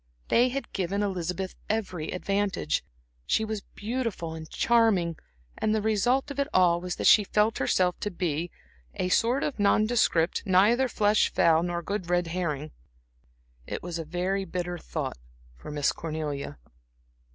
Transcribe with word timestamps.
They 0.29 0.49
had 0.49 0.73
given 0.73 1.03
Elizabeth 1.03 1.53
every 1.69 2.09
advantage, 2.09 2.83
she 3.27 3.45
was 3.45 3.61
beautiful 3.61 4.33
and 4.33 4.49
charming; 4.49 5.15
and 5.59 5.75
the 5.75 5.81
result 5.83 6.31
of 6.31 6.39
it 6.39 6.47
all 6.55 6.81
was 6.81 6.95
that 6.95 7.05
she 7.05 7.23
felt 7.23 7.59
herself 7.59 7.99
to 7.99 8.09
be 8.09 8.49
"a 8.95 9.09
sort 9.09 9.43
of 9.43 9.59
nondescript, 9.59 10.41
neither 10.43 10.87
flesh, 10.87 11.31
fowl, 11.31 11.61
nor 11.61 11.83
good 11.83 12.09
red 12.09 12.25
herring." 12.29 12.71
It 13.67 13.83
was 13.83 13.99
a 13.99 14.03
very 14.03 14.43
bitter 14.43 14.79
thought 14.79 15.19
for 15.55 15.69
Miss 15.69 15.91
Cornelia. 15.91 16.57